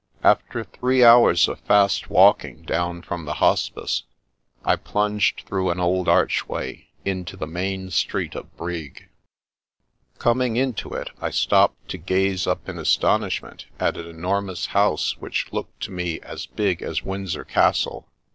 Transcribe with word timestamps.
After 0.23 0.63
three 0.63 1.03
hours 1.03 1.47
of 1.47 1.59
fast 1.59 2.09
walking 2.09 2.63
down 2.63 3.03
from 3.03 3.25
the 3.25 3.35
Hospice, 3.35 4.01
I 4.65 4.75
plunged 4.75 5.43
through 5.45 5.69
an 5.69 5.79
old 5.79 6.09
archway 6.09 6.87
into 7.05 7.37
the 7.37 7.45
main 7.45 7.91
street 7.91 8.33
of 8.33 8.57
Brig. 8.57 9.09
Coming 10.17 10.55
into 10.55 10.89
it, 10.95 11.11
I 11.21 11.29
stopped 11.29 11.87
to 11.89 11.99
gaze 11.99 12.47
up 12.47 12.67
in 12.67 12.79
astonish 12.79 13.43
ment 13.43 13.67
at 13.79 13.95
an 13.95 14.07
enormous 14.07 14.65
house 14.65 15.17
which 15.19 15.45
looked 15.53 15.79
to 15.83 15.91
me 15.91 16.19
as 16.21 16.47
big 16.47 16.81
as 16.81 17.03
Windsor 17.03 17.45
Castle. 17.45 18.07